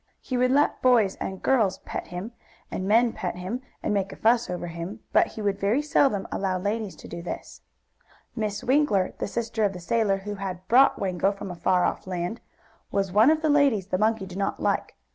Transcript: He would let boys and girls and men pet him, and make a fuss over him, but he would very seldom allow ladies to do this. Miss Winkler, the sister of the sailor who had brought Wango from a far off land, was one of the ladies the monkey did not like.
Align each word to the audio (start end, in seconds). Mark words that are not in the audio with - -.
He 0.19 0.35
would 0.35 0.49
let 0.49 0.81
boys 0.81 1.13
and 1.17 1.43
girls 1.43 1.79
and 2.71 2.87
men 2.87 3.13
pet 3.13 3.35
him, 3.35 3.61
and 3.83 3.93
make 3.93 4.11
a 4.11 4.15
fuss 4.15 4.49
over 4.49 4.65
him, 4.65 5.01
but 5.13 5.27
he 5.27 5.43
would 5.43 5.59
very 5.59 5.83
seldom 5.83 6.27
allow 6.31 6.57
ladies 6.57 6.95
to 6.95 7.07
do 7.07 7.21
this. 7.21 7.61
Miss 8.35 8.63
Winkler, 8.63 9.13
the 9.19 9.27
sister 9.27 9.63
of 9.63 9.73
the 9.73 9.79
sailor 9.79 10.17
who 10.17 10.33
had 10.33 10.67
brought 10.67 10.97
Wango 10.97 11.31
from 11.31 11.51
a 11.51 11.55
far 11.55 11.85
off 11.85 12.07
land, 12.07 12.41
was 12.91 13.11
one 13.11 13.29
of 13.29 13.43
the 13.43 13.49
ladies 13.51 13.89
the 13.89 13.99
monkey 13.99 14.25
did 14.25 14.39
not 14.39 14.59
like. 14.59 14.95